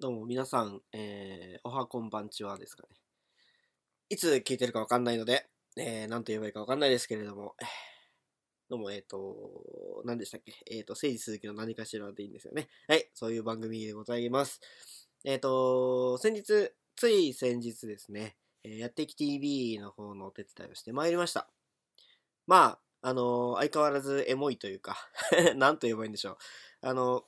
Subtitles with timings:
[0.00, 2.88] どうも皆さん、えー、おはこんばんちはですかね。
[4.08, 7.56] いつ聞いてるかわかんないので、えー、なんと言えばいいかわかんないですけれども、
[8.70, 10.52] どうも、えっ、ー、と、何でしたっけ？
[10.70, 12.68] えっ、ー、と、政治鈴木の何かしらでいいんですよね。
[12.86, 14.60] はい、そういう番組でございます。
[15.24, 21.48] えっ、ー、と、先日、つい先日ですね、えー、やってき TV の方のお手伝いをしてまいりました。
[22.46, 24.96] まあ、あの相変わらずエモいというか
[25.56, 26.38] 何と言えばいいんでしょう。
[26.82, 27.24] あの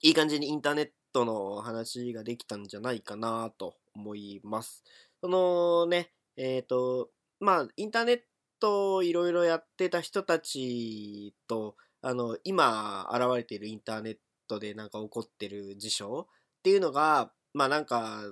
[0.00, 4.84] いい感じにインターネットトの話ができたんじゃないかなと思います。
[5.20, 8.20] そのね、えっ、ー、と、まあ、インターネッ
[8.60, 14.16] トをいろいろやってた人たちと、あの、今現れているインターネッ
[14.48, 18.22] トでなんか起こってる事象っていうのが、まあなんか、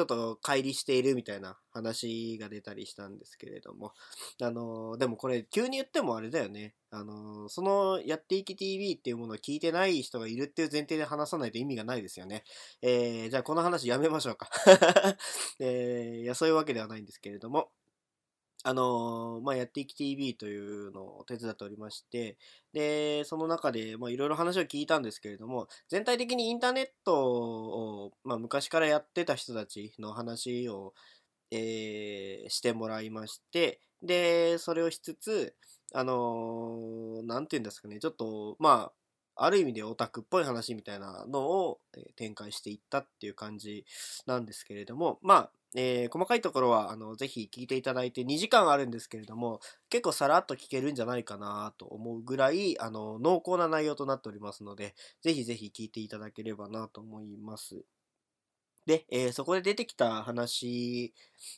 [0.00, 3.92] ちょっと乖離しているみたいな話が出たりしたんですけれども、
[4.40, 6.74] あの、でもこれ急に言ってもあれだよね。
[6.90, 12.44] あの、そのやっていき TV っていうものを聞いてない人がいるっていう前提で話さないと意味がないですよね。
[12.80, 14.48] えー、じゃあこの話やめましょうか。
[15.60, 17.70] えー、いや、そういうわけではないんですけれども、
[18.62, 22.36] あのまあ、やっていき TV というのを手伝っておりまして、
[22.74, 30.92] で、その中で、ま、いろいろ話を聞いたんですけれども、全体的にインターネットを、まあ、昔からやってた人たちの話を、
[31.50, 35.54] えー、してもらいまして、で、それをしつつ、
[35.92, 38.92] あのなんて言うんですかね、ちょっと、ま
[39.36, 41.80] あ、ある意味でオタクっぽい話みたいなのを
[42.16, 43.86] 展開していったっていう感じ
[44.26, 57.84] なんですけれども、まあ、えー、細かいところは、あの、ぜひ聞いていただいて、2時間あるんですけれども、結構さらっと聞けるんじゃないかなと思うぐらい、あの、濃厚な内容となっておりますので、ぜひぜひ聞いていただければなと思います。
[58.86, 61.14] で、えー、そこで出てきた話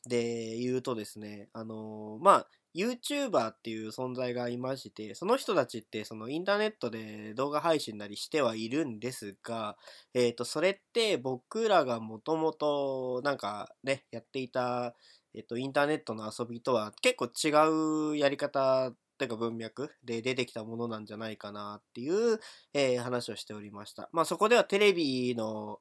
[0.09, 9.77] で言うとですね、あのー、まあ、YouTuber っていう存在がいまして、その人たちってそのインターネットで動画配信なりしてはいるんですが、
[10.15, 14.95] えっ、ー、と、それって僕らがもともとなんかね、やっていた、
[15.35, 22.41] えっ、と、インターネットの遊びとは結構違うやり方っていうか文脈で出てきたものなんじゃないかなっていう、
[22.73, 24.09] えー、話をしておりました。
[24.13, 25.79] まあそこではテレビの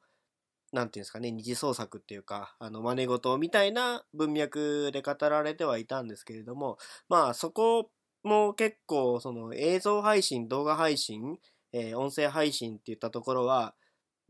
[0.71, 6.77] なんていうんですかね、二次創作っていうか、あの、真似事みたいな文脈で語られてはいたんですけれども、
[7.09, 7.91] まあ、そこ
[8.23, 11.39] も結構、その映像配信、動画配信、
[11.73, 13.75] えー、音声配信っていったところは、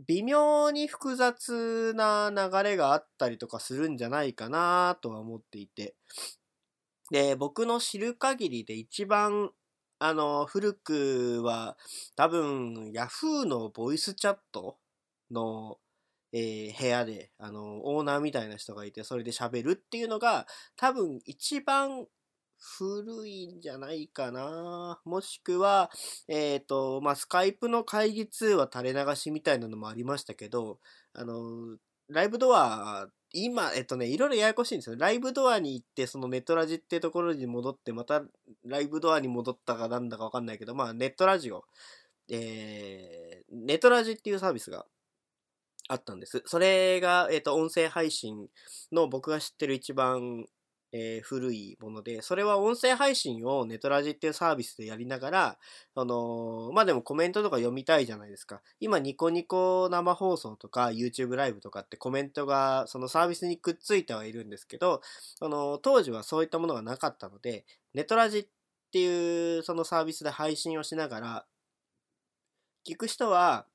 [0.07, 5.95] 微妙に複雑な流れがあったりとかするんじゃないかなとは思っていて。
[7.11, 9.51] で、僕の知る限りで一番、
[9.99, 11.77] あの、古くは、
[12.15, 14.77] 多分、Yahoo のボイスチャット
[15.29, 15.77] の、
[16.33, 20.47] えー、部屋で、あの、オーナーみたいな人がいて、それで喋るっていうのが、
[20.77, 22.07] 多分一番
[22.57, 25.01] 古いんじゃないかな。
[25.03, 25.89] もしくは、
[26.27, 30.79] えっ、ー、と、まあ、スカイプの会議通話垂れ流しみたいなのもありましたけど、
[31.13, 31.77] あの、
[32.07, 34.95] ライブドア、今、えっとね、いろいろややこしいんですよ。
[34.97, 38.23] ライブドアに行って、そのネットラジってところに戻って、また
[38.65, 41.63] ライブドアに戻ったかなんだかわかんないけど、まあ、ネットラジオ、
[42.29, 44.85] えー、ネットラジっていうサービスが
[45.91, 46.41] あったんです。
[46.45, 48.47] それが、えっ、ー、と、音声配信
[48.93, 50.45] の僕が知ってる一番、
[50.93, 55.57] えー、古いもので、それは音声配信をネトラジっていうサービスでやりながら、
[55.95, 58.61] あのー、まあ、でもコメントとか読みたいじゃないですか。
[58.79, 65.01] 今、ニコニコ生放送とか YouTube ライブとかってコメントがそのサービスにくっついてはいるんですけど、
[65.41, 68.47] あのー、当時はそういったものがなかったので、ネトラジっ
[68.91, 71.45] ていうそのサービスで配信をしながら、
[72.87, 73.65] 聞く人は、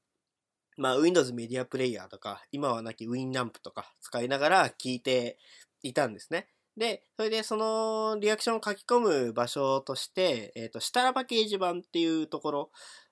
[0.77, 5.39] まあ、Windows メディアプレイヤーとか、今はなき WinRAMP とか使いながら聞いて
[5.83, 6.49] いたんですね。
[6.77, 12.71] で、それでそのリアクションを書き込む場所として、えっ、ー、と、したらば掲示板っていうところ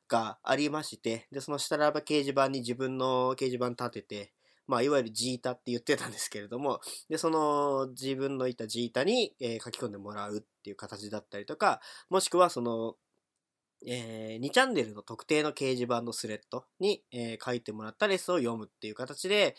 [0.08, 4.32] がありまして、で、そのしたらば掲示板に自分の掲示板立てて、
[4.66, 12.96] まあ、いわゆるジータって言ってたんですけれども、で、その自分のいたジータに、えー、書き込んでもらうっていう形だったりとか、もしくはその
[13.86, 19.56] えー、2チャンネルの特定の掲示板のスレッドに、えー、書いてもらったレスを読むっていう形で、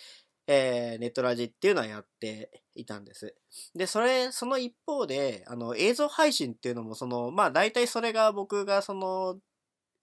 [0.47, 3.35] えー、ネットラジっていうのはやっていたんです。
[3.75, 9.39] で、それ、その一方で、あの、映像配信っていうのも、その、まあ、大体それが僕がその、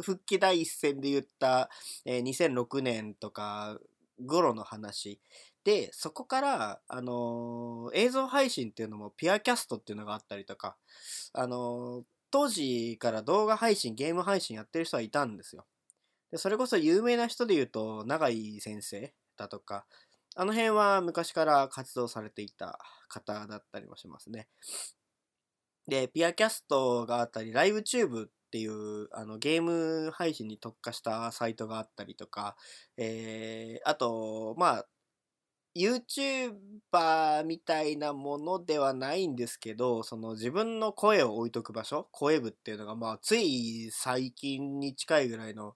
[0.02, 1.70] 復帰第一線で言った、
[2.04, 3.78] えー、2006年とか
[4.26, 5.20] 頃の話
[5.64, 10.76] で、そこから、あのー、映像配信っていうのもピアキャストっていうのがあったりとか、
[11.32, 12.02] あのー、
[12.32, 15.66] 当時から動画配信、ゲーム配信やってる人はいたんですよ。
[16.32, 19.84] でそれこそ有名な人で言うと、永井先生だとか、
[20.34, 24.48] あの辺は昔から活動されていた方だったりもしますね。
[25.86, 32.56] で、ピアキャストがあったり、ライブチューブっていうあのゲーム配信に特化したサイトがあったりとか、
[32.96, 34.86] えー、あと、まあ、
[35.74, 45.74] YouTuber みたいなものではないんですけど、その自分の声を置いとく場所、声部っていうのが、まあ、つい最近に近いぐらいの、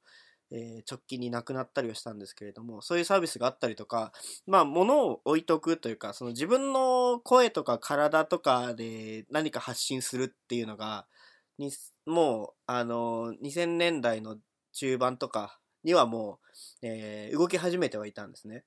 [0.51, 4.13] えー、直近になくなったりはしたんですけれども、そういうサービスがあったりとか、
[4.47, 11.07] まあ、物を置いとくというか、その自分の声とか体とかで何か発信するっていうのが、
[11.59, 11.73] に
[12.05, 14.37] もう、あの、2000年代の
[14.73, 16.39] 中盤とかにはも
[16.83, 18.65] う、えー、動き始めてはいたんですね。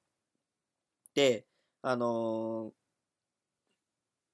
[1.20, 1.46] で、
[1.82, 2.72] あのー、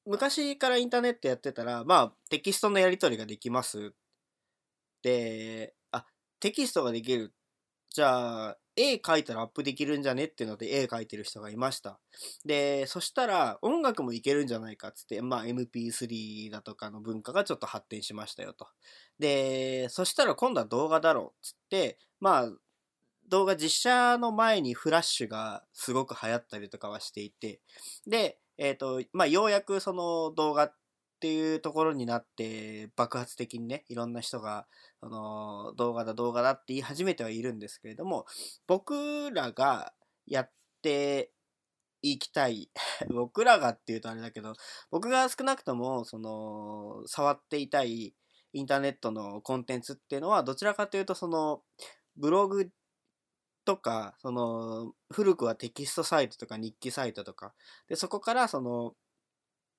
[0.06, 3.96] 昔からインターネットやってたら、まあ、テキストのやり取りができます。
[5.02, 6.06] で、あ、
[6.40, 7.34] テキストができる。
[7.90, 12.00] じゃあ、絵描いたらアップできるんじゃねっていうので絵描いてる人がいました。
[12.46, 18.68] で、そしたら音楽もいけるんじゃないかっつって、まあ MP3 だとかの文化がちょっと発展しましたよと。
[19.18, 22.52] で、そしたら今度は動画だろうっつって、まあ
[23.30, 27.60] 動画実写の前にフラッシュがすごく流行ったりとかはしていて、
[28.08, 30.76] で、えっ、ー、と、まあ、ようやくその動画っ
[31.20, 34.68] ていうところになって爆発的にね、いろんな人が、
[35.02, 38.26] あの、動画だ動画だって言い始めてはいるんですけれども、
[38.68, 39.94] 僕らが
[40.28, 40.52] やっ
[40.82, 41.32] て
[42.02, 42.70] いきたい。
[43.10, 44.54] 僕らがっていうとあれだけど、
[44.92, 48.14] 僕が少なくとも、その、触っていたい
[48.54, 51.64] インターネットのコンテンツっていうのは、どちらかというと、その、
[52.18, 52.70] ブログ
[53.66, 57.54] とか、その、古くはテキストサイトとか日記サイトとか、
[57.90, 58.96] で、そこからその、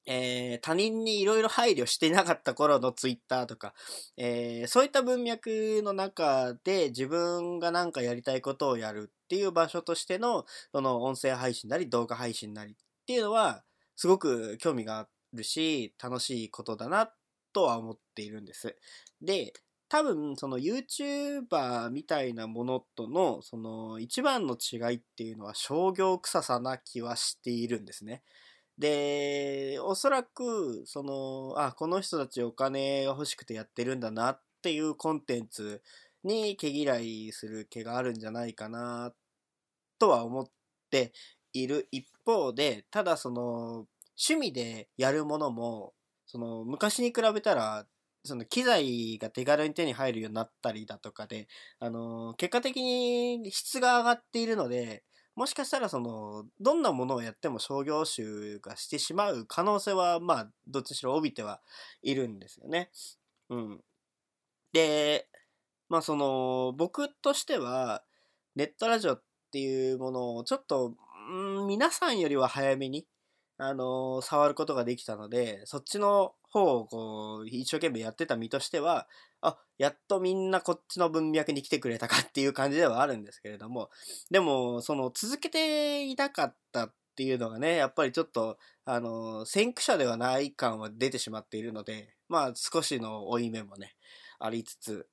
[0.07, 3.75] えー、他人にいろいろ配慮していなかった頃のツイッターとか、
[4.17, 13.65] えー、そういった文脈の中で自分が何かやりたいことをやるっていう場所としての、その音声配信なり動画配信なりっていうのは、
[13.97, 17.11] すごく興味があるし、楽しいことだな
[17.53, 18.77] とは思っているんです。
[19.21, 19.53] で、
[19.89, 28.23] 多分その YouTuber みたいなものとのその一番の違いっていうのは商業臭さな気はしているんですね。
[28.79, 35.83] で、おそらくその、あ、この人たちお金が欲しくてやってるんだなっていうコンテンツ
[36.25, 39.15] に毛嫌いする気があるんじゃないかな
[39.99, 40.47] とは思っ
[40.91, 41.13] て
[41.53, 43.87] いる一方で、ただその
[44.19, 45.95] 趣味でやるものも
[46.27, 47.87] その昔に比べたら
[48.27, 55.05] その機材が手軽に手に入るようになったりだとかで、あの、結果的に質が上がっているので、
[55.37, 61.61] もしかしたらその、どんなものをやっても商業集がしてしまう可能性は、まあ、どっちにしろ帯びては
[62.03, 62.91] いるんですよね。
[63.51, 63.81] うん。
[64.73, 65.29] で、
[65.89, 68.03] まあその、僕としては、
[68.55, 69.23] ネットラジオっ
[69.53, 70.95] ていうものをちょっと、
[71.31, 73.07] ん皆さんよりは早めに、
[73.59, 79.09] あの触ることができたので、そっちの方をこう、一生懸命やってた身としては、
[79.41, 83.91] あ、やっとみんなこっちの文脈に来てくれたかっていう感じではあるんですけれども、
[84.31, 93.95] でも、その続けていなかったっていうのがね、やっぱりちょっと、あの、先駆者ではない感は出てしまっているので、まあ少しの負い目もね、
[94.39, 95.09] ありつつ、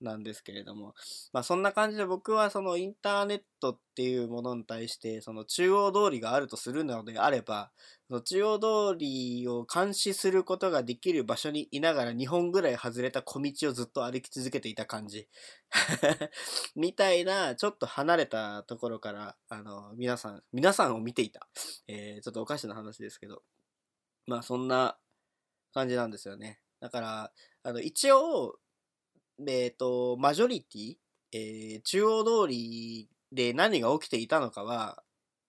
[0.00, 0.94] なんですけれども、
[1.32, 7.70] まあそんな感じで僕はそのインターネットっていうものに対してその中央通りがあるとするのであれば、
[8.08, 8.58] その中央
[8.92, 15.28] 通りを監視することができる場所にいながら2本ぐらい外れた小道をずっと歩き続けていた感じ。
[16.74, 21.48] みたいな、ちょっと離れたところから、あの、皆さん、皆さんを見ていた。
[21.86, 23.42] えー、ちょっとおかしな話ですけど。
[24.26, 24.98] まあそんな
[25.72, 26.60] 感じなんですよね。
[26.80, 28.58] だから、あの、一応、
[29.46, 30.94] えっ、ー、と、マジョリティ、
[31.32, 35.02] えー、中央通りで何が起きていたのかは、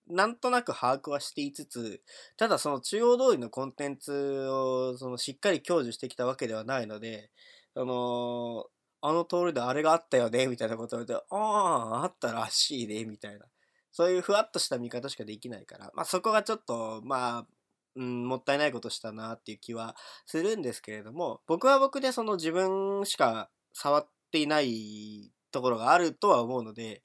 [0.08, 2.02] なんとなく把握はしていつつ、
[2.36, 7.30] ただその中央通りのコンテンツをそのしっかり享受してきたわけではないので、
[7.74, 8.66] あの
[9.00, 13.46] あの通りであれがあったよね、みたいなことを言って、ああ、あったらしいね、みたいな。
[13.90, 17.46] そういうふわっとした見方しかできないから、まあそこがちょっと、まあ、
[17.94, 27.02] うん、もったいないことしたなっていう気はするんですけれども、僕は僕でその自分しか触っていないところがあるとは思うので、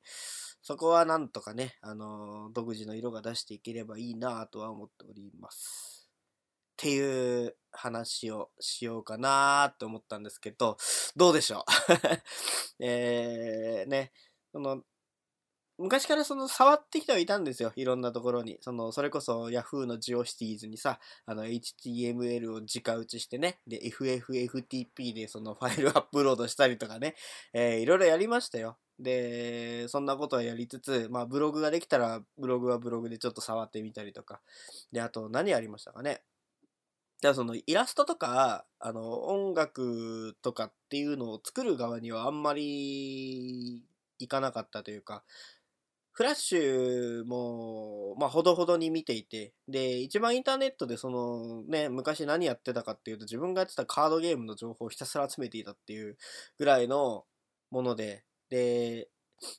[0.61, 6.09] そこはなんとかね、あの、独自の色が出していければいいなとは思っております。
[6.73, 10.77] っていう話をしようかなと思ったんですけど、
[11.15, 11.65] どうでしょ
[12.79, 12.83] う？
[12.85, 14.11] えー、ね、
[14.51, 14.83] その、
[15.79, 17.71] 昔からその触ってきてはいたんですよ。
[17.75, 18.57] いろんなところに。
[18.61, 27.15] その、それこそ Yahoo のジオシティーズにさ、あの HTML を直打ちしてね、で、FFFTP でそのファイルアップロードしたりとかね、
[27.53, 28.77] えー、いろいろやりましたよ。
[28.99, 34.41] で、そんなことはやりつつ、まあブログができたら、ブログはブログでちょっと触ってみたりとか。
[34.91, 36.23] で、あと何やりましたかね。
[37.21, 43.83] だからそのイラストとか、あの、音楽とかっていうのを作る側にはあんまり
[44.19, 45.23] いかなかったというか、
[46.17, 56.17] フラッシュも、まあ、ほどほどに見ていて、で、一番インターネットでそのね、昔何やってたかっていうと、自分がやってたカードゲームの情報をひたすら集めていたっていう
[56.57, 57.25] ぐらいの
[57.69, 59.09] もので、で、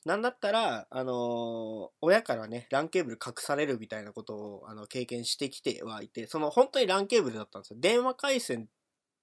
[0.03, 7.79] なんだったら、あの親からね、LAN ケーブル隠されるみたいなことを、あの、経験してきてはいて、その、本当に LAN ケーブルだったんですよ。
[7.79, 8.67] 電話回線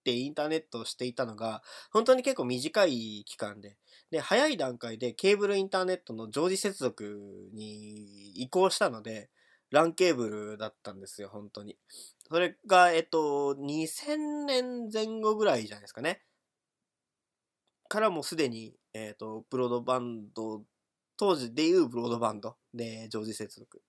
[0.06, 3.76] ってインターネットをしていたのが、本当に結構短い期間で、
[4.12, 9.30] で、早い段階でケーブルインターネットの常時接続に移行したので、
[9.72, 11.76] LAN ケーブルだったんですよ、本当に。
[12.28, 16.22] それが、えっと、2000年前後ぐらいじゃないですかね。
[17.88, 20.62] からもうすでに、えっと、ブロードバンド、
[21.16, 23.82] 当時でいうブロードバンドで常時接続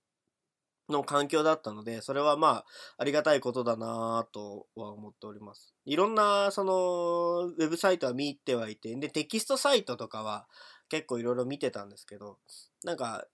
[0.90, 2.66] の環境だったので、それはまあ、
[2.98, 5.74] ありがたいことだなぁとは思っております。
[5.86, 10.48] いろんな、その、ウェブサイトは見てはいて、で、テキストサイトとかは
[10.90, 12.38] 結構いろいろ見てたんですけど、
[12.84, 13.26] なんか、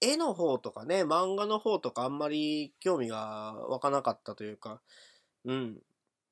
[0.00, 4.80] 絵の方とかね、漫画の方とかあんまり興味が湧かなかったというか、
[5.44, 5.78] うん。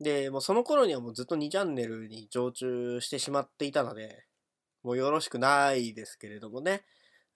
[0.00, 4.24] で、もうその頃にはもうずっと2チャンネルに常駐してしまっていたので、
[4.82, 6.82] もうよろしくないですけれどもね。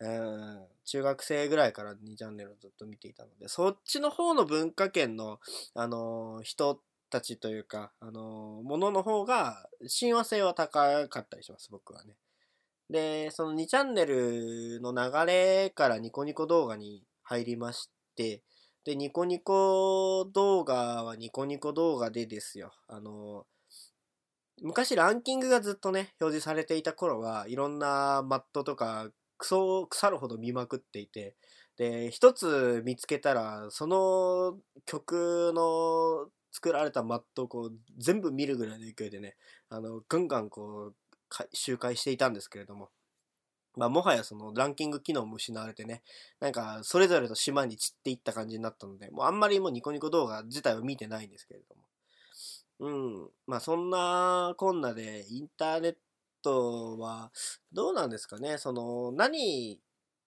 [0.07, 5.41] うん、中学生ぐらいから2チャンネルをずっと見ていたので、そっちの方の文化圏の、
[5.75, 6.81] あのー人
[7.11, 12.17] たちというか、あのーものの方が親和性は高かったりします、僕はね。
[12.91, 18.43] で、その2チャンネルの流れからニコニコ動画に入りまして、
[18.85, 22.73] で、ニコニコ動画はニコニコ動画でですよ。
[22.89, 23.47] あの、
[24.63, 29.09] 昔ランキングがずっとね、表示されていた頃はいろんなマットとか
[29.45, 31.37] クソ腐るほど見まくっていて、
[31.77, 39.37] で、一つ見つけたら、その曲の作られたマットをこう全部見るぐらいの勢いでね、
[39.69, 40.95] あの、ガンガンこう、
[41.53, 42.89] 周回していたんですけれども、
[43.77, 46.03] まあ、もはやそのランキング機能も失われてね、
[46.41, 51.83] なんかそれぞれの島に散っていった感じになったので、もうあんまりもうニコニコ動画自体は見てないんですけれども。
[52.79, 52.91] う
[53.27, 53.31] ん。
[53.47, 55.97] まあそんなこんなでインターネッ
[56.45, 57.33] トは
[57.73, 58.59] どうなんですかね。
[58.59, 59.81] その何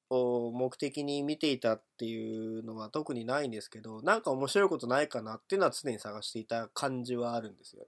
[0.10, 7.88] を目的に見ていたっていうのは特にないんですけど、なんか面白いことないかなっていうのは常に探していた感じはあるんですよね。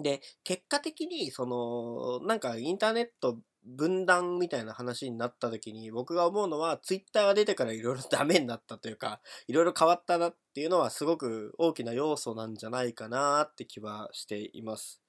[0.00, 15.02] で、結果的に、その、なんかインターネット分断みたいな話になった時に僕が思うのはツイッターが出てからいろいろダメになったというかいろいろ変わったなっていうのはすごく大きな要素なんじゃないかなって気はしています。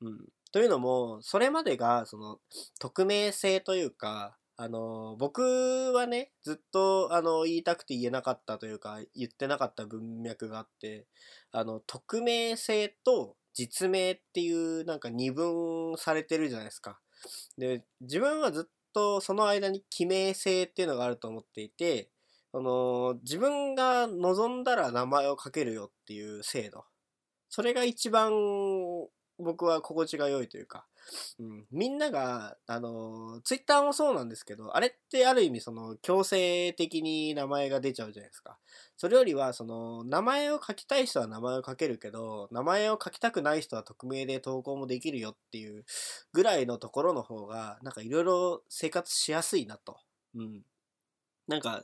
[0.00, 2.38] うん、というのもそれまでがその
[2.78, 5.42] 匿名性というかあの僕
[5.92, 11.06] はねずっとあの言いたくて言えなかったというか言ってなかった文脈があって
[11.52, 17.00] あの匿名性と実名っていうなんか二分されてるじゃないですか。
[17.56, 22.10] で、自分はずっとその間に記名性っていうのがあると思っていて、
[22.52, 26.84] その、自分が望んだら名前を書けるよっていう制度。
[27.48, 28.30] それが一番
[29.38, 30.86] 僕は心地が良いというか、
[31.38, 38.58] うん、みんなが、あの、ツイッターもそうなんですけど、あれってある意味その強制的に名前が出ちゃうじゃないですか。
[38.96, 45.84] それよりは、その、名前を書きたい人は名前を書けるけど、名前を書きたくない人は匿名で投稿もできるよっていう
[46.32, 49.98] ぐらいのところの方が、なんかいろいろ生活しやすいなと。
[50.34, 50.62] うん。
[51.46, 51.82] なんか、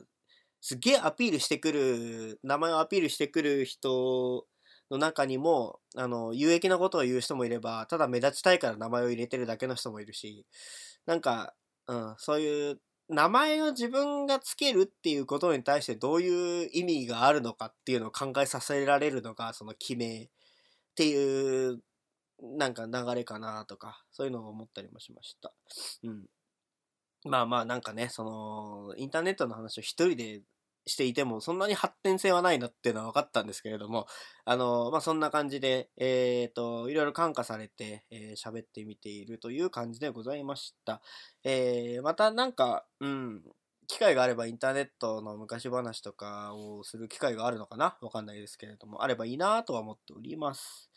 [0.59, 4.47] すげえアピールしてくる、名前をアピールしてくる人
[4.93, 10.45] の中にも、あの、有益なことを言う人もいれば、ただ目立ちたいから名前を入れてるだけの人もいるし、
[11.05, 11.53] なんか、
[11.87, 20.29] うん、そういう、名前を自分がつけるっていうことに対してどういう意味があるのかっていうのを考えさせられるのが、その記名っ
[20.95, 21.81] ていう、
[22.41, 25.53] なんか流れかなとか、そういうのを思ったりもしました。
[26.03, 26.25] うん。
[27.25, 30.41] まあまあなんかね、その、インターネットの話を一人で
[30.85, 34.07] していても、そんなに発展性はないなっていうのは分かったんですけれども、
[34.45, 41.01] あの、まあそんな感じで、えっ、と、いろいろ感化されて、えー喋ってみているという感じでございました。
[41.43, 43.43] えーまたなんか、うん、
[43.87, 47.97] 機会があればインターネットの昔話とかをする機会があるのかな？
[48.01, 50.89] わかんないですけれども、あればいいなとは思っております。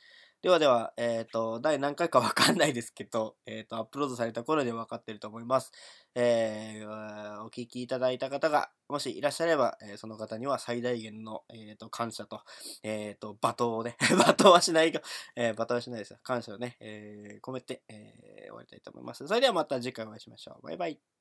[0.46, 5.72] ではでは、えっ、と、第何回かわかんないですけど、 えっ、と、アップロードされた頃で分かってると思います。
[6.14, 12.42] えーお聞きいただいた方が、もしいらっしゃれば、えーその方には最大限の、えー、と感謝と、
[12.84, 15.02] えっ、と、罵倒をね、 罵倒はしないが、
[15.34, 16.20] え罵倒はしないですよ。
[16.22, 19.26] 感謝をね、えー込めて、えー終わりたいと思います。
[19.26, 20.62] それではまた次回お会いしましょう。
[20.62, 21.15] バイバイ。